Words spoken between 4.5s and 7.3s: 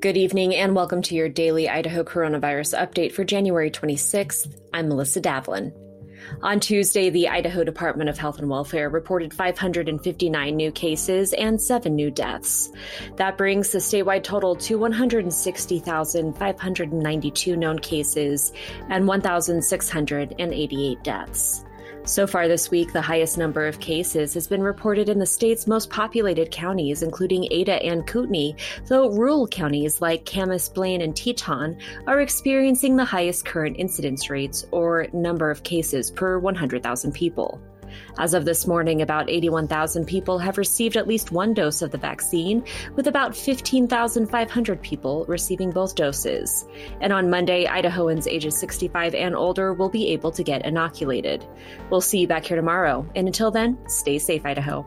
I'm Melissa Davlin. On Tuesday, the